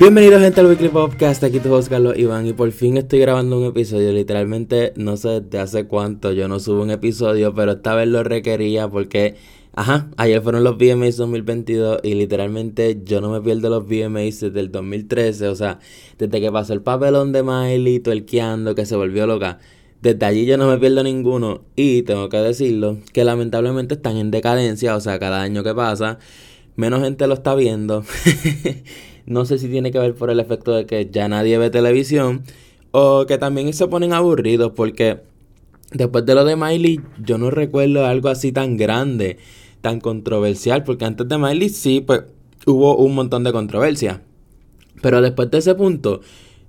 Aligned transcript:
Bienvenidos 0.00 0.40
gente 0.40 0.60
al 0.60 0.68
Weekly 0.68 0.90
Podcast, 0.90 1.42
aquí 1.42 1.58
tu 1.58 1.74
host 1.74 1.88
Carlos 1.88 2.16
Iván 2.16 2.46
y 2.46 2.52
por 2.52 2.70
fin 2.70 2.96
estoy 2.96 3.18
grabando 3.18 3.58
un 3.58 3.64
episodio, 3.64 4.12
literalmente 4.12 4.92
no 4.94 5.16
sé 5.16 5.40
de 5.40 5.58
hace 5.58 5.88
cuánto 5.88 6.30
yo 6.30 6.46
no 6.46 6.60
subo 6.60 6.82
un 6.82 6.92
episodio, 6.92 7.52
pero 7.52 7.72
esta 7.72 7.96
vez 7.96 8.06
lo 8.06 8.22
requería 8.22 8.86
porque, 8.86 9.34
ajá, 9.74 10.08
ayer 10.16 10.40
fueron 10.40 10.62
los 10.62 10.78
VMAs 10.78 11.16
2022 11.16 11.98
y 12.04 12.14
literalmente 12.14 13.00
yo 13.02 13.20
no 13.20 13.32
me 13.32 13.40
pierdo 13.40 13.70
los 13.70 13.88
VMAs 13.88 14.38
desde 14.38 14.60
el 14.60 14.70
2013, 14.70 15.48
o 15.48 15.56
sea, 15.56 15.80
desde 16.16 16.40
que 16.40 16.52
pasó 16.52 16.74
el 16.74 16.82
papelón 16.82 17.32
de 17.32 17.42
Miley, 17.42 17.98
tuerqueando, 17.98 18.76
que 18.76 18.86
se 18.86 18.94
volvió 18.94 19.26
loca. 19.26 19.58
Desde 20.00 20.24
allí 20.24 20.46
yo 20.46 20.56
no 20.58 20.68
me 20.68 20.78
pierdo 20.78 21.02
ninguno 21.02 21.62
y 21.74 22.02
tengo 22.02 22.28
que 22.28 22.36
decirlo 22.36 22.98
que 23.12 23.24
lamentablemente 23.24 23.94
están 23.94 24.16
en 24.16 24.30
decadencia, 24.30 24.94
o 24.94 25.00
sea, 25.00 25.18
cada 25.18 25.42
año 25.42 25.64
que 25.64 25.74
pasa 25.74 26.20
menos 26.78 27.02
gente 27.02 27.26
lo 27.26 27.34
está 27.34 27.56
viendo. 27.56 28.04
no 29.28 29.44
sé 29.44 29.58
si 29.58 29.68
tiene 29.68 29.90
que 29.92 29.98
ver 29.98 30.14
por 30.14 30.30
el 30.30 30.40
efecto 30.40 30.74
de 30.74 30.86
que 30.86 31.08
ya 31.10 31.28
nadie 31.28 31.58
ve 31.58 31.70
televisión 31.70 32.42
o 32.90 33.26
que 33.26 33.38
también 33.38 33.72
se 33.72 33.86
ponen 33.86 34.12
aburridos 34.12 34.72
porque 34.74 35.20
después 35.92 36.24
de 36.26 36.34
lo 36.34 36.44
de 36.44 36.56
Miley 36.56 37.00
yo 37.22 37.38
no 37.38 37.50
recuerdo 37.50 38.06
algo 38.06 38.28
así 38.28 38.52
tan 38.52 38.76
grande, 38.76 39.38
tan 39.80 40.00
controversial, 40.00 40.84
porque 40.84 41.04
antes 41.04 41.28
de 41.28 41.38
Miley 41.38 41.68
sí, 41.68 42.00
pues 42.00 42.24
hubo 42.66 42.96
un 42.96 43.14
montón 43.14 43.44
de 43.44 43.52
controversia. 43.52 44.22
Pero 45.02 45.20
después 45.20 45.50
de 45.50 45.58
ese 45.58 45.74
punto, 45.74 46.20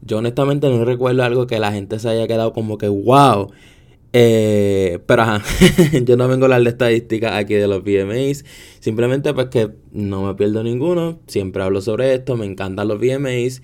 yo 0.01 0.17
honestamente 0.17 0.69
no 0.69 0.85
recuerdo 0.85 1.23
algo 1.23 1.47
que 1.47 1.59
la 1.59 1.71
gente 1.71 1.99
se 1.99 2.09
haya 2.09 2.27
quedado 2.27 2.53
como 2.53 2.77
que 2.77 2.87
wow. 2.87 3.51
Eh, 4.11 4.99
pero 5.05 5.21
ajá, 5.21 5.43
yo 6.03 6.17
no 6.17 6.27
vengo 6.27 6.43
a 6.43 6.47
hablar 6.47 6.63
de 6.63 6.69
estadísticas 6.69 7.33
aquí 7.33 7.53
de 7.55 7.67
los 7.67 7.83
VMAs. 7.83 8.43
Simplemente 8.79 9.33
pues 9.33 9.47
que 9.47 9.71
no 9.91 10.23
me 10.25 10.35
pierdo 10.35 10.63
ninguno. 10.63 11.19
Siempre 11.27 11.63
hablo 11.63 11.81
sobre 11.81 12.13
esto. 12.13 12.38
Me 12.38 12.45
encantan 12.45 12.88
los 12.88 12.99
VMAs. 12.99 13.61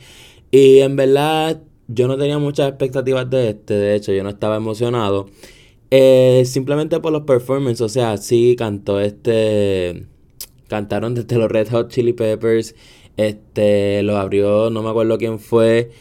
Y 0.51 0.79
en 0.79 0.95
verdad 0.95 1.61
yo 1.87 2.07
no 2.07 2.17
tenía 2.17 2.37
muchas 2.39 2.69
expectativas 2.69 3.29
de 3.29 3.49
este. 3.49 3.73
De 3.73 3.95
hecho, 3.95 4.13
yo 4.13 4.23
no 4.23 4.29
estaba 4.29 4.57
emocionado. 4.57 5.27
Eh, 5.91 6.43
simplemente 6.45 6.99
por 6.99 7.11
los 7.11 7.23
performances. 7.23 7.81
O 7.81 7.89
sea, 7.89 8.17
sí 8.17 8.55
cantó 8.57 8.99
este... 8.99 10.07
Cantaron 10.67 11.13
desde 11.13 11.37
los 11.37 11.49
Red 11.51 11.69
Hot 11.69 11.89
Chili 11.89 12.13
Peppers. 12.13 12.75
Este, 13.17 14.03
lo 14.03 14.17
abrió, 14.17 14.69
no 14.69 14.81
me 14.81 14.89
acuerdo 14.89 15.17
quién 15.17 15.39
fue. 15.39 15.91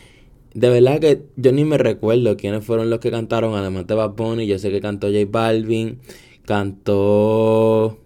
De 0.55 0.69
verdad 0.69 1.01
que 1.01 1.25
yo 1.37 1.51
ni 1.51 1.65
me 1.65 1.79
recuerdo 1.79 2.37
quiénes 2.37 2.65
fueron 2.65 2.89
los 2.89 3.01
que 3.01 3.11
cantaron, 3.11 3.57
además 3.57 3.89
de 3.89 3.95
Bad 3.95 4.11
Bunny. 4.11 4.47
Yo 4.47 4.59
sé 4.59 4.71
que 4.71 4.81
cantó 4.81 5.09
J 5.09 5.27
Balvin, 5.29 5.99
cantó. 6.47 7.99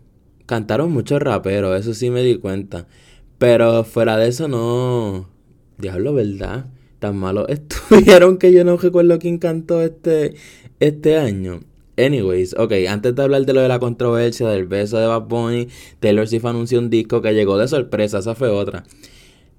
Cantaron 0.46 0.90
muchos 0.90 1.20
raperos, 1.20 1.78
eso 1.78 1.92
sí 1.92 2.08
me 2.08 2.22
di 2.22 2.38
cuenta. 2.38 2.86
Pero 3.36 3.84
fuera 3.84 4.16
de 4.16 4.28
eso 4.28 4.48
no. 4.48 5.28
Diablo, 5.76 6.14
¿verdad? 6.14 6.66
Tan 6.98 7.16
malos 7.16 7.46
estuvieron 7.50 8.38
que 8.38 8.50
yo 8.52 8.64
no 8.64 8.78
recuerdo 8.78 9.18
quién 9.18 9.38
cantó 9.38 9.82
este, 9.82 10.34
este 10.80 11.18
año. 11.18 11.60
Anyways, 11.98 12.54
ok, 12.56 12.72
antes 12.88 13.14
de 13.14 13.22
hablar 13.22 13.44
de 13.44 13.52
lo 13.52 13.60
de 13.60 13.68
la 13.68 13.78
controversia 13.78 14.48
del 14.48 14.66
beso 14.66 14.98
de 14.98 15.06
Bad 15.06 15.22
Bunny, 15.22 15.68
Taylor 16.00 16.26
Swift 16.28 16.44
anunció 16.46 16.78
un 16.78 16.90
disco 16.90 17.20
que 17.20 17.34
llegó 17.34 17.58
de 17.58 17.68
sorpresa, 17.68 18.20
esa 18.20 18.34
fue 18.34 18.48
otra. 18.48 18.84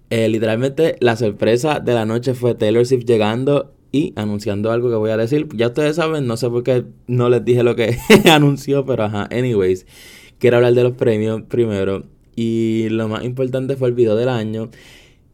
Eh, 0.09 0.27
literalmente 0.27 0.95
la 1.01 1.15
sorpresa 1.15 1.79
de 1.79 1.93
la 1.93 2.05
noche 2.05 2.33
fue 2.33 2.55
Taylor 2.55 2.85
Swift 2.85 3.05
llegando 3.05 3.73
y 3.91 4.13
anunciando 4.15 4.71
algo 4.71 4.89
que 4.89 4.95
voy 4.95 5.11
a 5.11 5.17
decir. 5.17 5.47
Ya 5.53 5.67
ustedes 5.67 5.95
saben, 5.95 6.27
no 6.27 6.37
sé 6.37 6.49
por 6.49 6.63
qué 6.63 6.85
no 7.07 7.29
les 7.29 7.43
dije 7.43 7.63
lo 7.63 7.75
que 7.75 7.97
anunció, 8.31 8.85
pero 8.85 9.03
ajá, 9.03 9.27
anyways. 9.31 9.85
Quiero 10.37 10.57
hablar 10.57 10.73
de 10.73 10.83
los 10.83 10.93
premios 10.93 11.41
primero. 11.43 12.05
Y 12.35 12.87
lo 12.89 13.07
más 13.07 13.23
importante 13.23 13.75
fue 13.75 13.89
el 13.89 13.93
video 13.93 14.15
del 14.15 14.29
año. 14.29 14.69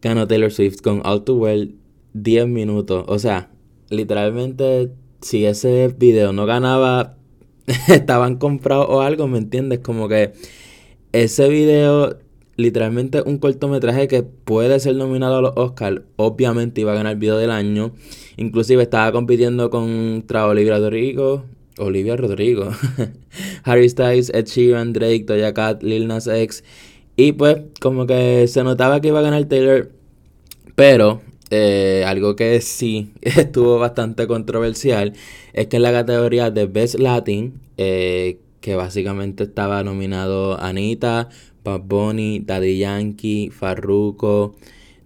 Ganó 0.01 0.27
Taylor 0.27 0.51
Swift 0.51 0.81
con 0.81 1.01
All 1.05 1.23
Too 1.23 1.35
Well 1.35 1.75
10 2.13 2.47
minutos. 2.47 3.05
O 3.07 3.19
sea, 3.19 3.51
literalmente, 3.89 4.91
si 5.21 5.45
ese 5.45 5.93
video 5.97 6.33
no 6.33 6.45
ganaba, 6.45 7.17
estaban 7.87 8.37
comprados 8.37 8.87
o 8.89 9.01
algo, 9.01 9.27
¿me 9.27 9.37
entiendes? 9.37 9.79
Como 9.79 10.07
que 10.07 10.33
ese 11.11 11.49
video 11.49 12.17
literalmente 12.57 13.21
un 13.21 13.37
cortometraje 13.37 14.07
que 14.07 14.23
puede 14.23 14.79
ser 14.79 14.95
nominado 14.95 15.37
a 15.37 15.41
los 15.41 15.53
Oscars. 15.55 16.01
Obviamente 16.15 16.81
iba 16.81 16.93
a 16.93 16.95
ganar 16.95 17.17
video 17.17 17.37
del 17.37 17.51
año. 17.51 17.93
Inclusive 18.37 18.83
estaba 18.83 19.11
compitiendo 19.11 19.69
contra 19.69 20.47
Olivia 20.47 20.77
Rodrigo. 20.77 21.45
Olivia 21.77 22.15
Rodrigo. 22.15 22.69
Harry 23.63 23.89
Styles, 23.89 24.31
Ed 24.33 24.45
Sheeran, 24.45 24.93
Drake, 24.93 25.25
Doja 25.25 25.53
Cat, 25.53 25.83
Lil 25.83 26.07
Nas 26.07 26.27
X. 26.27 26.63
Y 27.17 27.33
pues 27.33 27.57
como 27.81 28.05
que 28.05 28.47
se 28.47 28.63
notaba 28.63 29.01
que 29.01 29.09
iba 29.09 29.19
a 29.19 29.23
ganar 29.23 29.45
Taylor. 29.45 29.91
Pero 30.75 31.21
eh, 31.49 32.03
algo 32.07 32.35
que 32.35 32.59
sí 32.61 33.11
estuvo 33.21 33.77
bastante 33.77 34.27
controversial 34.27 35.13
es 35.53 35.67
que 35.67 35.77
en 35.77 35.83
la 35.83 35.91
categoría 35.91 36.51
de 36.51 36.65
Best 36.65 36.95
Latin, 36.95 37.59
eh, 37.77 38.39
que 38.61 38.75
básicamente 38.75 39.43
estaba 39.43 39.83
nominado 39.83 40.59
Anita, 40.59 41.29
Bad 41.65 41.81
Bunny, 41.81 42.39
Daddy 42.39 42.77
Yankee, 42.77 43.49
Farruko, 43.49 44.55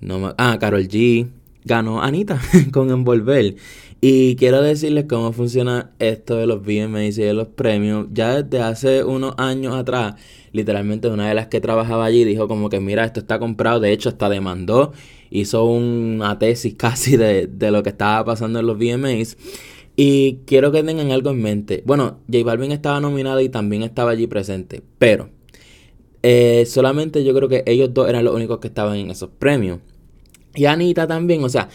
no 0.02 0.36
ah, 0.38 0.58
Carol 0.60 0.88
G. 0.88 1.28
Ganó 1.66 2.02
Anita 2.02 2.40
con 2.72 2.90
Envolver. 2.90 3.56
Y 4.02 4.38
quiero 4.38 4.62
decirles 4.62 5.06
cómo 5.10 5.34
funciona 5.34 5.92
esto 6.00 6.38
de 6.38 6.48
los 6.48 6.62
VMAs 6.62 7.18
y 7.18 7.24
de 7.24 7.34
los 7.34 7.48
premios. 7.50 8.08
Ya 8.14 8.42
desde 8.42 8.64
hace 8.64 9.04
unos 9.04 9.36
años 9.38 9.76
atrás, 9.76 10.16
literalmente 10.54 11.10
una 11.10 11.28
de 11.28 11.36
las 11.36 11.48
que 11.48 11.60
trabajaba 11.60 12.06
allí 12.06 12.24
dijo 12.24 12.48
como 12.48 12.70
que 12.70 12.80
mira, 12.80 13.04
esto 13.04 13.20
está 13.20 13.40
comprado. 13.40 13.82
De 13.82 13.92
hecho, 13.92 14.10
hasta 14.10 14.30
demandó. 14.30 14.94
Hizo 15.32 15.66
una 15.66 16.40
tesis 16.40 16.74
casi 16.78 17.18
de, 17.18 17.50
lo 17.60 17.84
que 17.84 17.90
estaba 17.90 18.24
pasando 18.24 18.60
en 18.60 18.68
los 18.68 18.78
VMAs. 18.78 19.38
Y 19.98 20.40
quiero 20.46 20.72
que 20.72 20.82
tengan 20.82 21.12
algo 21.12 21.32
en 21.32 21.42
mente. 21.42 21.84
Bueno, 21.86 22.20
J 22.32 22.46
Balvin 22.46 22.72
estaba 22.72 23.02
nominado 23.02 23.42
y 23.42 23.50
también 23.50 23.84
estaba 23.84 24.12
allí 24.12 24.28
presente. 24.28 24.82
Pero 24.98 25.30
eh, 26.24 26.66
solamente 26.66 27.24
yo 27.24 27.34
creo 27.34 27.50
que 27.50 27.64
ellos 27.66 27.94
dos 27.94 28.10
eran 28.10 28.26
los 28.26 28.34
únicos 28.34 28.60
que 28.60 28.68
estaban 28.68 28.98
en 28.98 29.12
esos 29.12 29.30
premios. 29.30 29.80
Y 30.56 30.66
Anita 30.66 31.08
también, 31.08 31.44
o 31.44 31.50
sea, 31.50 31.70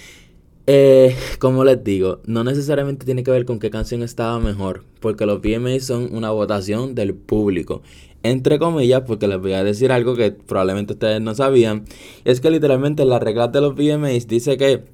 eh, 0.67 1.17
como 1.39 1.65
les 1.65 1.83
digo, 1.83 2.21
no 2.27 2.45
necesariamente 2.45 3.05
tiene 3.05 3.23
que 3.23 3.31
ver 3.31 3.45
con 3.45 3.59
qué 3.59 3.71
canción 3.71 4.03
estaba 4.03 4.39
mejor, 4.41 4.85
porque 5.01 5.27
los 5.27 5.41
VMAs 5.41 5.85
son 5.85 6.15
una 6.15 6.31
votación 6.31 6.95
del 6.95 7.15
público. 7.15 7.83
Entre 8.23 8.59
comillas, 8.59 9.03
porque 9.07 9.29
les 9.29 9.39
voy 9.39 9.53
a 9.53 9.63
decir 9.63 9.93
algo 9.93 10.17
que 10.17 10.33
probablemente 10.33 10.95
ustedes 10.95 11.21
no 11.21 11.35
sabían, 11.35 11.85
es 12.25 12.41
que 12.41 12.51
literalmente 12.51 13.05
la 13.05 13.19
regla 13.19 13.49
de 13.49 13.61
los 13.61 13.75
VMAs 13.75 14.27
dice 14.27 14.57
que 14.57 14.85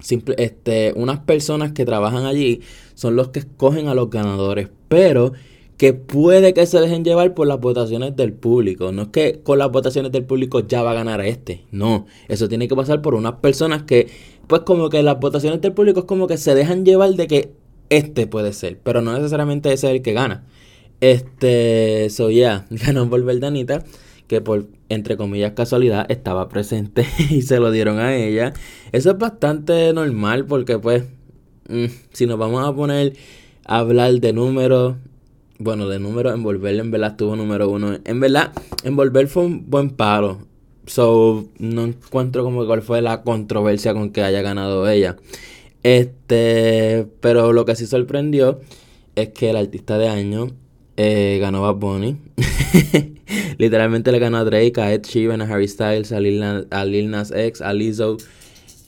simple, 0.00 0.34
este, 0.38 0.92
unas 0.96 1.20
personas 1.20 1.72
que 1.72 1.84
trabajan 1.84 2.26
allí 2.26 2.60
son 2.94 3.16
los 3.16 3.28
que 3.28 3.40
escogen 3.40 3.88
a 3.88 3.94
los 3.94 4.10
ganadores, 4.10 4.68
pero 4.88 5.32
que 5.76 5.92
puede 5.92 6.54
que 6.54 6.66
se 6.66 6.80
dejen 6.80 7.04
llevar 7.04 7.34
por 7.34 7.46
las 7.46 7.60
votaciones 7.60 8.16
del 8.16 8.32
público. 8.32 8.92
No 8.92 9.02
es 9.02 9.08
que 9.08 9.40
con 9.42 9.58
las 9.58 9.70
votaciones 9.70 10.10
del 10.12 10.24
público 10.24 10.60
ya 10.60 10.82
va 10.82 10.92
a 10.92 10.94
ganar 10.94 11.20
este. 11.20 11.64
No, 11.70 12.06
eso 12.28 12.48
tiene 12.48 12.68
que 12.68 12.74
pasar 12.74 13.02
por 13.02 13.14
unas 13.14 13.34
personas 13.34 13.82
que, 13.82 14.08
pues 14.46 14.62
como 14.62 14.88
que 14.88 15.02
las 15.02 15.20
votaciones 15.20 15.60
del 15.60 15.72
público 15.72 16.00
es 16.00 16.06
como 16.06 16.26
que 16.26 16.38
se 16.38 16.54
dejan 16.54 16.84
llevar 16.84 17.10
de 17.10 17.26
que 17.26 17.52
este 17.90 18.26
puede 18.26 18.52
ser, 18.52 18.78
pero 18.82 19.00
no 19.02 19.12
necesariamente 19.12 19.72
ese 19.72 19.88
es 19.88 19.92
el 19.94 20.02
que 20.02 20.12
gana. 20.12 20.44
Este, 21.00 22.08
so 22.08 22.30
yeah, 22.30 22.66
ganó 22.70 23.08
por 23.10 23.22
Verdanita, 23.22 23.84
que 24.28 24.40
por, 24.40 24.66
entre 24.88 25.18
comillas, 25.18 25.52
casualidad 25.52 26.10
estaba 26.10 26.48
presente 26.48 27.06
y 27.30 27.42
se 27.42 27.60
lo 27.60 27.70
dieron 27.70 27.98
a 27.98 28.16
ella. 28.16 28.54
Eso 28.92 29.10
es 29.10 29.18
bastante 29.18 29.92
normal 29.92 30.46
porque 30.46 30.78
pues, 30.78 31.04
mm, 31.68 31.86
si 32.12 32.26
nos 32.26 32.38
vamos 32.38 32.66
a 32.66 32.74
poner 32.74 33.12
a 33.66 33.78
hablar 33.78 34.20
de 34.20 34.32
números 34.32 34.96
bueno, 35.58 35.88
de 35.88 35.98
número, 35.98 36.32
Envolver 36.32 36.74
en 36.74 36.90
verdad 36.90 37.12
estuvo 37.12 37.36
número 37.36 37.68
uno. 37.68 37.98
En 38.04 38.20
verdad, 38.20 38.52
Envolver 38.84 39.28
fue 39.28 39.44
un 39.44 39.70
buen 39.70 39.90
paro. 39.90 40.38
So, 40.86 41.48
no 41.58 41.84
encuentro 41.84 42.44
como 42.44 42.64
cuál 42.66 42.82
fue 42.82 43.02
la 43.02 43.22
controversia 43.22 43.92
con 43.92 44.10
que 44.10 44.22
haya 44.22 44.42
ganado 44.42 44.88
ella. 44.88 45.16
Este, 45.82 47.06
pero 47.20 47.52
lo 47.52 47.64
que 47.64 47.76
sí 47.76 47.86
sorprendió 47.86 48.60
es 49.14 49.30
que 49.30 49.50
el 49.50 49.56
artista 49.56 49.98
de 49.98 50.08
año 50.08 50.48
eh, 50.96 51.38
ganó 51.40 51.62
Bad 51.62 51.76
Bunny. 51.76 52.16
Literalmente 53.58 54.12
le 54.12 54.18
ganó 54.18 54.38
a 54.38 54.44
Drake, 54.44 54.80
a 54.80 54.92
Ed 54.92 55.02
Sheeran, 55.02 55.42
a 55.42 55.44
Harry 55.44 55.68
Styles, 55.68 56.12
a 56.12 56.20
Lil, 56.20 57.10
Nas 57.10 57.32
X, 57.32 57.60
a 57.62 57.72
Lizzo. 57.72 58.16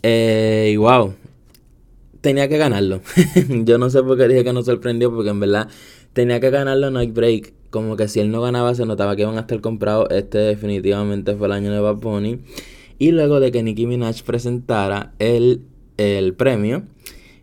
Eh, 0.03 0.71
y 0.73 0.76
wow, 0.76 1.14
tenía 2.21 2.49
que 2.49 2.59
ganarlo. 2.59 3.00
Yo 3.49 3.79
no 3.79 3.91
sé 3.91 4.03
por 4.03 4.17
qué 4.17 4.29
dije 4.29 4.44
que 4.44 4.53
no 4.53 4.62
sorprendió, 4.62 5.12
porque 5.12 5.31
en 5.31 5.41
verdad 5.41 5.69
tenía 6.12 6.40
que 6.40 6.50
ganarlo 6.50 6.90
Night 6.90 7.12
Break. 7.14 7.55
Como 7.70 7.96
que 7.96 8.08
si 8.08 8.20
él 8.20 8.31
no 8.31 8.40
ganaba, 8.40 8.75
se 8.75 8.87
notaba 8.87 9.14
que 9.14 9.22
iban 9.22 9.37
a 9.37 9.40
estar 9.40 9.60
comprados. 9.60 10.08
Este 10.10 10.38
definitivamente 10.38 11.34
fue 11.37 11.46
el 11.46 11.52
año 11.52 11.72
de 11.72 11.81
Bad 11.81 11.96
Bunny. 11.96 12.40
Y 12.99 13.12
luego 13.12 13.40
de 13.40 13.52
que 13.52 13.62
Nicki 13.62 13.87
Minaj 13.87 14.22
presentara 14.22 15.12
el, 15.19 15.62
el 15.96 16.34
premio, 16.34 16.82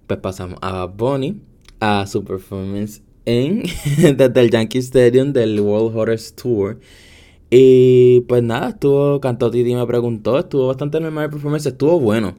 pues 0.07 0.19
pasamos 0.19 0.57
a 0.61 0.85
Bad 0.85 0.95
Bunny, 0.95 1.39
a 1.79 2.07
su 2.07 2.23
performance 2.23 3.01
en, 3.25 3.63
desde 4.17 4.41
el 4.41 4.49
Yankee 4.49 4.79
Stadium 4.79 5.33
del 5.33 5.59
World 5.59 5.95
Horror 5.95 6.19
Tour. 6.35 6.79
Y 7.49 8.21
pues 8.21 8.43
nada, 8.43 8.69
estuvo, 8.69 9.21
cantó 9.21 9.51
Titi 9.51 9.75
me 9.75 9.85
preguntó, 9.85 10.39
estuvo 10.39 10.67
bastante 10.67 10.99
normal 10.99 11.25
el 11.25 11.29
performance, 11.29 11.67
estuvo 11.67 11.99
bueno. 11.99 12.35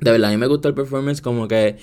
De 0.00 0.10
verdad, 0.10 0.30
a 0.30 0.32
mí 0.32 0.38
me 0.38 0.48
gustó 0.48 0.68
el 0.68 0.74
performance, 0.74 1.22
como 1.22 1.46
que 1.48 1.76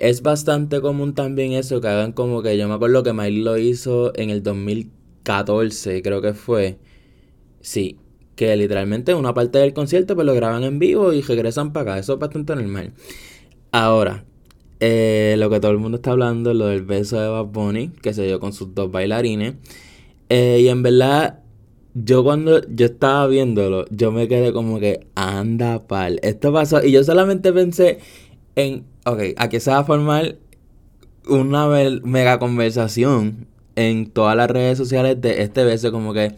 es 0.00 0.22
bastante 0.22 0.80
común 0.80 1.14
también 1.14 1.52
eso, 1.52 1.80
que 1.80 1.88
hagan 1.88 2.12
como 2.12 2.42
que 2.42 2.56
yo 2.56 2.66
me 2.66 2.74
acuerdo 2.74 3.02
que 3.02 3.12
Miley 3.12 3.42
lo 3.42 3.58
hizo 3.58 4.12
en 4.16 4.30
el 4.30 4.42
2014, 4.42 6.02
creo 6.02 6.22
que 6.22 6.32
fue. 6.34 6.78
Sí, 7.60 7.98
que 8.34 8.56
literalmente 8.56 9.14
una 9.14 9.34
parte 9.34 9.58
del 9.58 9.74
concierto 9.74 10.14
pues 10.14 10.26
lo 10.26 10.34
graban 10.34 10.64
en 10.64 10.78
vivo 10.78 11.12
y 11.12 11.20
regresan 11.20 11.72
para 11.72 11.92
acá, 11.92 12.00
eso 12.00 12.14
es 12.14 12.18
bastante 12.18 12.56
normal. 12.56 12.94
Ahora, 13.72 14.24
eh, 14.80 15.36
lo 15.38 15.50
que 15.50 15.60
todo 15.60 15.72
el 15.72 15.78
mundo 15.78 15.96
está 15.96 16.12
hablando, 16.12 16.54
lo 16.54 16.66
del 16.68 16.82
beso 16.82 17.20
de 17.20 17.28
Bad 17.28 17.46
Bunny, 17.46 17.88
que 18.02 18.14
se 18.14 18.24
dio 18.24 18.40
con 18.40 18.54
sus 18.54 18.74
dos 18.74 18.90
bailarines. 18.90 19.54
Eh, 20.30 20.60
y 20.62 20.68
en 20.68 20.82
verdad, 20.82 21.40
yo 21.94 22.24
cuando 22.24 22.62
yo 22.68 22.86
estaba 22.86 23.26
viéndolo, 23.26 23.84
yo 23.90 24.12
me 24.12 24.28
quedé 24.28 24.52
como 24.52 24.80
que, 24.80 25.06
anda 25.14 25.86
pal, 25.86 26.18
esto 26.22 26.52
pasó. 26.52 26.82
Y 26.82 26.92
yo 26.92 27.04
solamente 27.04 27.52
pensé 27.52 27.98
en, 28.56 28.84
ok, 29.04 29.20
aquí 29.36 29.60
se 29.60 29.70
va 29.70 29.78
a 29.78 29.84
formar 29.84 30.36
una 31.28 31.66
mega 32.02 32.38
conversación 32.38 33.46
en 33.76 34.10
todas 34.10 34.36
las 34.36 34.50
redes 34.50 34.78
sociales 34.78 35.20
de 35.20 35.42
este 35.42 35.64
beso, 35.64 35.92
como 35.92 36.12
que 36.12 36.34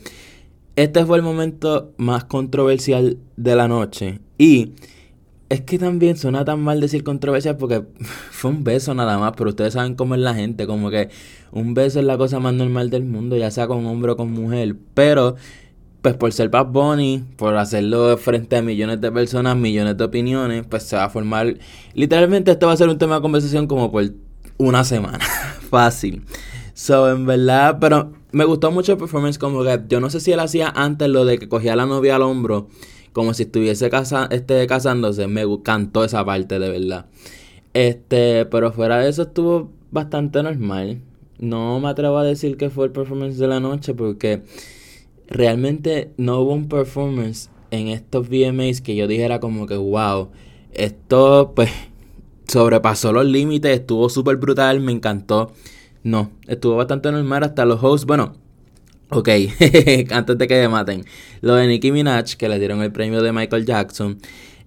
este 0.76 1.04
fue 1.04 1.18
el 1.18 1.22
momento 1.22 1.92
más 1.96 2.24
controversial 2.24 3.18
de 3.36 3.56
la 3.56 3.68
noche. 3.68 4.20
Y 4.38 4.72
es 5.48 5.60
que 5.60 5.78
también 5.78 6.16
suena 6.16 6.44
tan 6.44 6.62
mal 6.62 6.80
decir 6.80 7.04
controversia 7.04 7.58
porque 7.58 7.84
fue 8.30 8.50
un 8.50 8.64
beso 8.64 8.94
nada 8.94 9.18
más, 9.18 9.34
pero 9.36 9.50
ustedes 9.50 9.74
saben 9.74 9.94
cómo 9.94 10.14
es 10.14 10.20
la 10.20 10.34
gente, 10.34 10.66
como 10.66 10.90
que 10.90 11.10
un 11.50 11.74
beso 11.74 12.00
es 12.00 12.06
la 12.06 12.16
cosa 12.16 12.40
más 12.40 12.54
normal 12.54 12.88
del 12.90 13.04
mundo, 13.04 13.36
ya 13.36 13.50
sea 13.50 13.66
con 13.66 13.84
hombre 13.86 14.12
o 14.12 14.16
con 14.16 14.32
mujer, 14.32 14.76
pero 14.94 15.36
pues 16.02 16.14
por 16.16 16.32
ser 16.32 16.48
Bad 16.48 16.66
Bunny, 16.66 17.24
por 17.36 17.56
hacerlo 17.56 18.16
frente 18.18 18.56
a 18.56 18.62
millones 18.62 19.00
de 19.00 19.12
personas, 19.12 19.56
millones 19.56 19.96
de 19.96 20.04
opiniones, 20.04 20.66
pues 20.68 20.82
se 20.82 20.96
va 20.96 21.04
a 21.04 21.08
formar, 21.08 21.56
literalmente 21.94 22.50
esto 22.50 22.66
va 22.66 22.72
a 22.72 22.76
ser 22.76 22.88
un 22.88 22.98
tema 22.98 23.16
de 23.16 23.22
conversación 23.22 23.68
como 23.68 23.90
por 23.90 24.12
una 24.58 24.82
semana, 24.84 25.20
fácil. 25.70 26.24
So, 26.74 27.08
en 27.10 27.24
verdad, 27.24 27.78
pero 27.80 28.12
me 28.32 28.44
gustó 28.44 28.72
mucho 28.72 28.92
el 28.92 28.98
performance 28.98 29.38
como 29.38 29.62
que 29.62 29.80
yo 29.88 30.00
no 30.00 30.10
sé 30.10 30.18
si 30.18 30.32
él 30.32 30.40
hacía 30.40 30.68
antes 30.74 31.08
lo 31.08 31.24
de 31.24 31.38
que 31.38 31.48
cogía 31.48 31.74
a 31.74 31.76
la 31.76 31.86
novia 31.86 32.16
al 32.16 32.22
hombro 32.22 32.68
como 33.12 33.34
si 33.34 33.44
estuviese 33.44 33.90
casa, 33.90 34.26
este, 34.30 34.66
casándose, 34.66 35.28
me 35.28 35.44
cantó 35.62 36.02
esa 36.02 36.24
parte 36.24 36.58
de 36.58 36.70
verdad. 36.70 37.06
Este, 37.74 38.46
pero 38.46 38.72
fuera 38.72 38.98
de 38.98 39.08
eso 39.08 39.22
estuvo 39.22 39.70
bastante 39.90 40.42
normal. 40.42 41.00
No 41.38 41.78
me 41.80 41.88
atrevo 41.88 42.18
a 42.18 42.24
decir 42.24 42.56
que 42.56 42.70
fue 42.70 42.86
el 42.86 42.92
performance 42.92 43.36
de 43.38 43.48
la 43.48 43.60
noche 43.60 43.94
porque 43.94 44.42
realmente 45.32 46.12
no 46.16 46.40
hubo 46.40 46.52
un 46.52 46.68
performance 46.68 47.50
en 47.70 47.88
estos 47.88 48.28
VMAs 48.28 48.80
que 48.80 48.94
yo 48.94 49.06
dijera 49.06 49.40
como 49.40 49.66
que 49.66 49.76
wow, 49.76 50.30
esto 50.72 51.52
pues 51.54 51.70
sobrepasó 52.48 53.12
los 53.12 53.26
límites, 53.26 53.80
estuvo 53.80 54.08
súper 54.08 54.36
brutal, 54.36 54.80
me 54.80 54.92
encantó. 54.92 55.52
No, 56.04 56.30
estuvo 56.48 56.76
bastante 56.76 57.12
normal 57.12 57.44
hasta 57.44 57.64
los 57.64 57.82
hosts, 57.82 58.06
bueno, 58.06 58.34
Ok, 59.14 59.28
antes 60.10 60.38
de 60.38 60.48
que 60.48 60.54
me 60.54 60.68
maten. 60.68 61.04
Lo 61.42 61.54
de 61.56 61.66
Nicki 61.66 61.92
Minaj, 61.92 62.34
que 62.36 62.48
le 62.48 62.58
dieron 62.58 62.80
el 62.82 62.92
premio 62.92 63.20
de 63.20 63.30
Michael 63.30 63.66
Jackson. 63.66 64.18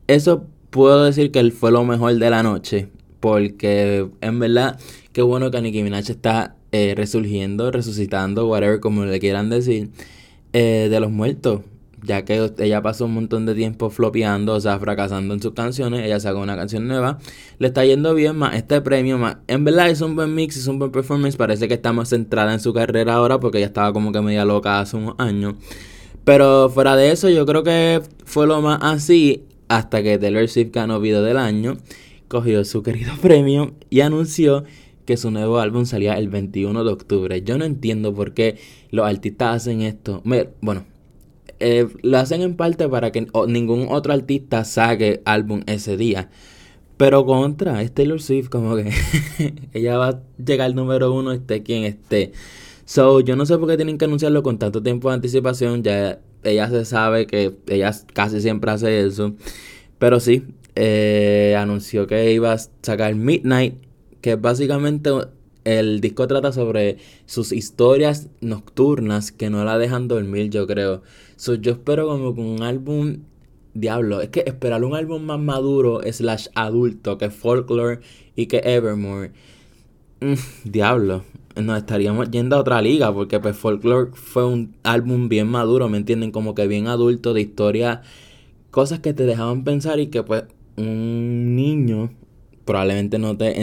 Eso 0.06 0.46
puedo 0.70 1.04
decir 1.04 1.32
que 1.32 1.50
fue 1.50 1.72
lo 1.72 1.84
mejor 1.84 2.14
de 2.14 2.30
la 2.30 2.44
noche. 2.44 2.90
Porque 3.20 4.08
en 4.22 4.40
verdad, 4.40 4.80
qué 5.14 5.24
bueno 5.24 5.50
que 5.50 5.62
Nicki 5.62 5.82
Minaj 5.82 6.12
está 6.12 6.56
eh, 6.72 6.94
resurgiendo, 6.96 7.72
resucitando, 7.72 8.48
whatever, 8.48 8.80
como 8.80 9.06
le 9.06 9.20
quieran 9.20 9.50
decir, 9.50 9.90
eh, 10.58 10.88
de 10.90 11.00
los 11.02 11.12
muertos 11.12 11.60
ya 12.02 12.24
que 12.24 12.52
ella 12.60 12.82
pasó 12.82 13.06
un 13.06 13.14
montón 13.14 13.46
de 13.46 13.56
tiempo 13.56 13.90
flopeando, 13.90 14.54
o 14.54 14.62
sea, 14.62 14.80
fracasando 14.80 15.34
en 15.34 15.42
sus 15.42 15.54
canciones, 15.54 16.06
ella 16.06 16.20
sacó 16.20 16.40
una 16.40 16.56
canción 16.56 16.88
nueva, 16.88 17.20
le 17.58 17.68
está 17.68 17.84
yendo 17.84 18.14
bien, 18.14 18.38
más 18.38 18.56
este 18.56 18.80
premio, 18.82 19.18
más, 19.18 19.38
en 19.48 19.64
verdad 19.66 19.90
es 19.90 20.02
un 20.02 20.16
buen 20.16 20.34
mix, 20.34 20.56
es 20.56 20.68
un 20.68 20.80
buen 20.80 20.92
performance, 20.92 21.36
parece 21.36 21.68
que 21.68 21.74
está 21.74 21.94
más 21.94 22.10
centrada 22.10 22.54
en 22.54 22.60
su 22.60 22.74
carrera 22.74 23.16
ahora, 23.16 23.40
porque 23.40 23.58
ella 23.58 23.68
estaba 23.68 23.92
como 23.92 24.12
que 24.12 24.22
media 24.22 24.46
loca 24.46 24.80
hace 24.80 24.98
unos 24.98 25.16
años, 25.18 25.56
pero 26.24 26.70
fuera 26.70 26.96
de 26.96 27.12
eso, 27.12 27.30
yo 27.30 27.46
creo 27.46 27.64
que 27.64 28.02
fue 28.24 28.48
lo 28.48 28.62
más 28.62 28.80
así, 28.82 29.44
hasta 29.68 30.04
que 30.04 30.18
Taylor 30.18 30.48
Swift 30.48 30.72
ganó 30.72 31.00
Video 31.00 31.24
del 31.24 31.38
Año, 31.38 31.78
cogió 32.28 32.64
su 32.66 32.84
querido 32.84 33.14
premio 33.22 33.74
y 33.90 34.02
anunció 34.02 34.64
que 35.06 35.18
su 35.18 35.32
nuevo 35.32 35.60
álbum 35.60 35.86
salía 35.86 36.18
el 36.18 36.30
21 36.30 36.84
de 36.84 36.92
octubre. 36.92 37.42
Yo 37.44 37.58
no 37.58 37.66
entiendo 37.66 38.14
por 38.14 38.34
qué 38.34 38.58
los 38.92 39.08
artistas 39.08 39.56
hacen 39.56 39.82
esto. 39.82 40.22
Bueno, 40.62 40.86
eh, 41.60 41.88
lo 42.02 42.18
hacen 42.18 42.42
en 42.42 42.56
parte 42.56 42.90
para 42.90 43.12
que 43.12 43.28
ningún 43.48 43.88
otro 43.90 44.14
artista 44.14 44.66
saque 44.66 45.22
álbum 45.26 45.62
ese 45.68 45.98
día. 45.98 46.30
Pero 46.98 47.26
contra, 47.26 47.82
es 47.82 47.94
Taylor 47.94 48.22
Swift, 48.22 48.50
como 48.50 48.76
que 48.76 48.92
ella 49.74 49.98
va 49.98 50.08
a 50.10 50.22
llegar 50.44 50.68
al 50.68 50.76
número 50.76 51.14
uno, 51.14 51.32
esté 51.32 51.62
quien 51.62 51.84
esté. 51.84 52.32
So, 52.86 53.20
yo 53.20 53.36
no 53.36 53.46
sé 53.46 53.58
por 53.58 53.68
qué 53.68 53.76
tienen 53.78 53.98
que 53.98 54.06
anunciarlo 54.06 54.44
con 54.44 54.58
tanto 54.60 54.82
tiempo 54.82 55.10
de 55.10 55.16
anticipación. 55.16 55.84
Ya 55.84 56.20
ella 56.44 56.70
se 56.70 56.86
sabe 56.86 57.28
que 57.28 57.56
ella 57.68 57.92
casi 58.14 58.42
siempre 58.42 58.72
hace 58.72 59.06
eso. 59.06 59.34
Pero 59.98 60.20
sí, 60.20 60.44
eh, 60.76 61.56
anunció 61.58 62.08
que 62.08 62.32
iba 62.32 62.54
a 62.54 62.58
sacar 62.82 63.16
Midnight, 63.16 63.76
que 64.26 64.38
básicamente 64.38 65.12
el 65.66 66.02
disco 66.02 66.26
trata 66.26 66.52
sobre 66.52 66.98
sus 67.28 67.52
historias 67.52 68.28
nocturnas 68.42 69.32
que 69.32 69.52
no 69.52 69.64
la 69.64 69.78
dejan 69.78 70.08
dormir, 70.08 70.50
yo 70.50 70.66
creo. 70.66 71.04
So, 71.36 71.54
yo 71.54 71.74
espero 71.74 72.08
como 72.08 72.34
con 72.34 72.46
un 72.48 72.64
álbum. 72.64 73.18
Diablo, 73.76 74.22
es 74.22 74.30
que 74.30 74.44
esperar 74.48 74.84
un 74.84 74.96
álbum 74.96 75.22
más 75.22 75.40
maduro, 75.40 76.02
slash 76.12 76.48
adulto, 76.56 77.20
que 77.20 77.30
Folklore 77.30 78.00
y 78.36 78.48
que 78.48 78.64
Evermore. 78.66 79.32
Mm, 80.22 80.34
diablo, 80.64 81.24
nos 81.56 81.78
estaríamos 81.78 82.32
yendo 82.32 82.56
a 82.56 82.62
otra 82.62 82.82
liga, 82.82 83.14
porque 83.14 83.40
pues 83.40 83.56
Folklore 83.56 84.10
fue 84.16 84.44
un 84.44 84.76
álbum 84.82 85.30
bien 85.30 85.50
maduro, 85.50 85.88
¿me 85.88 85.98
entienden? 85.98 86.32
Como 86.32 86.56
que 86.56 86.66
bien 86.66 86.88
adulto, 86.88 87.36
de 87.36 87.42
historia, 87.42 88.02
cosas 88.72 89.02
que 89.02 89.14
te 89.14 89.28
dejaban 89.28 89.64
pensar 89.64 90.00
y 90.00 90.08
que 90.08 90.24
pues 90.24 90.46
un 90.78 91.56
niño 91.56 92.10
probablemente 92.66 93.20
no 93.20 93.38
te 93.38 93.62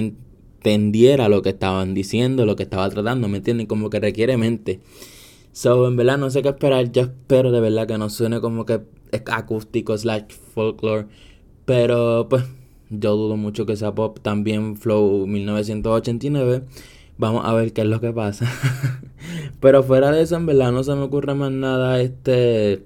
entendiera 0.62 1.28
lo 1.28 1.42
que 1.42 1.50
estaban 1.50 1.92
diciendo, 1.92 2.46
lo 2.46 2.54
que 2.54 2.62
estaba 2.62 2.88
tratando, 2.88 3.26
¿me 3.26 3.38
entienden? 3.38 3.66
Como 3.66 3.90
que 3.90 3.98
requiere 3.98 4.36
mente. 4.36 4.80
So, 5.52 5.88
en 5.88 5.96
verdad 5.96 6.18
no 6.18 6.30
sé 6.30 6.42
qué 6.42 6.50
esperar. 6.50 6.92
Yo 6.92 7.02
espero 7.02 7.50
de 7.50 7.60
verdad 7.60 7.86
que 7.86 7.98
no 7.98 8.08
suene 8.08 8.40
como 8.40 8.64
que 8.64 8.80
acústico 9.26 9.98
slash 9.98 10.24
folklore. 10.54 11.06
Pero 11.64 12.28
pues 12.30 12.44
yo 12.90 13.16
dudo 13.16 13.36
mucho 13.36 13.66
que 13.66 13.76
sea 13.76 13.94
pop. 13.94 14.18
También 14.22 14.76
Flow 14.76 15.26
1989. 15.26 16.62
Vamos 17.18 17.44
a 17.44 17.52
ver 17.54 17.72
qué 17.72 17.82
es 17.82 17.88
lo 17.88 18.00
que 18.00 18.12
pasa. 18.12 18.50
Pero 19.60 19.82
fuera 19.82 20.10
de 20.10 20.22
eso, 20.22 20.36
en 20.36 20.46
verdad 20.46 20.72
no 20.72 20.82
se 20.84 20.94
me 20.94 21.02
ocurre 21.02 21.34
más 21.34 21.50
nada 21.50 22.00
este 22.00 22.84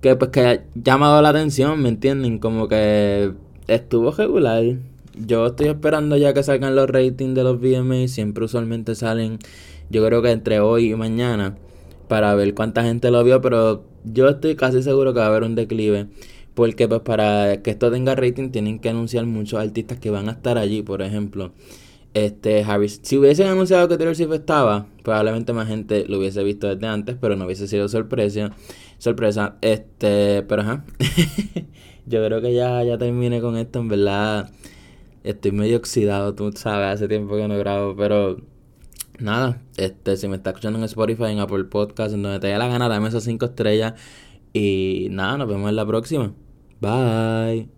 que 0.00 0.14
pues 0.16 0.30
que 0.30 0.40
haya 0.40 0.64
llamado 0.74 1.20
la 1.22 1.30
atención, 1.30 1.80
¿me 1.82 1.88
entienden? 1.88 2.38
Como 2.38 2.68
que 2.68 3.32
estuvo 3.66 4.10
regular. 4.12 4.64
Yo 5.26 5.46
estoy 5.46 5.68
esperando 5.68 6.16
ya 6.16 6.32
que 6.32 6.42
salgan 6.42 6.76
los 6.76 6.88
ratings 6.88 7.34
de 7.34 7.42
los 7.44 7.60
VMA. 7.60 8.08
Siempre 8.08 8.44
usualmente 8.44 8.94
salen 8.94 9.38
yo 9.90 10.04
creo 10.04 10.22
que 10.22 10.30
entre 10.30 10.60
hoy 10.60 10.92
y 10.92 10.94
mañana 10.94 11.56
para 12.08 12.34
ver 12.34 12.54
cuánta 12.54 12.82
gente 12.82 13.10
lo 13.10 13.22
vio, 13.24 13.40
pero 13.40 13.84
yo 14.04 14.28
estoy 14.28 14.54
casi 14.56 14.82
seguro 14.82 15.12
que 15.12 15.20
va 15.20 15.26
a 15.26 15.28
haber 15.28 15.42
un 15.42 15.54
declive. 15.54 16.08
Porque 16.54 16.88
pues 16.88 17.00
para 17.02 17.62
que 17.62 17.70
esto 17.70 17.90
tenga 17.90 18.14
rating 18.14 18.50
tienen 18.50 18.80
que 18.80 18.88
anunciar 18.88 19.24
muchos 19.26 19.60
artistas 19.60 19.98
que 20.00 20.10
van 20.10 20.28
a 20.28 20.32
estar 20.32 20.58
allí, 20.58 20.82
por 20.82 21.02
ejemplo. 21.02 21.52
Este 22.14 22.64
Harris, 22.64 23.00
si 23.02 23.16
hubiesen 23.16 23.46
anunciado 23.46 23.86
que 23.88 23.96
Taylor 23.96 24.16
Swift 24.16 24.32
estaba, 24.32 24.86
probablemente 25.04 25.52
más 25.52 25.68
gente 25.68 26.04
lo 26.08 26.18
hubiese 26.18 26.42
visto 26.42 26.66
desde 26.66 26.86
antes, 26.86 27.16
pero 27.20 27.36
no 27.36 27.44
hubiese 27.46 27.68
sido 27.68 27.88
sorpresa. 27.88 28.50
Sorpresa. 28.98 29.56
Este, 29.60 30.42
pero 30.42 30.62
ajá. 30.62 30.84
Yo 32.06 32.24
creo 32.24 32.40
que 32.40 32.54
ya, 32.54 32.82
ya 32.82 32.98
terminé 32.98 33.40
con 33.40 33.56
esto, 33.56 33.78
en 33.80 33.88
verdad. 33.88 34.50
Estoy 35.24 35.52
medio 35.52 35.76
oxidado, 35.78 36.34
tú 36.34 36.50
sabes, 36.54 36.94
hace 36.94 37.08
tiempo 37.08 37.36
que 37.36 37.48
no 37.48 37.58
grabo, 37.58 37.96
pero 37.96 38.38
nada, 39.18 39.62
este, 39.76 40.16
si 40.16 40.28
me 40.28 40.36
está 40.36 40.50
escuchando 40.50 40.78
en 40.78 40.84
Spotify, 40.84 41.24
en 41.24 41.40
Apple 41.40 41.64
Podcast, 41.64 42.14
en 42.14 42.22
donde 42.22 42.40
te 42.40 42.48
dé 42.48 42.58
la 42.58 42.68
gana, 42.68 42.88
dame 42.88 43.08
esas 43.08 43.24
cinco 43.24 43.46
estrellas. 43.46 43.94
Y 44.52 45.08
nada, 45.10 45.36
nos 45.38 45.48
vemos 45.48 45.68
en 45.68 45.76
la 45.76 45.86
próxima. 45.86 46.32
Bye. 46.80 47.77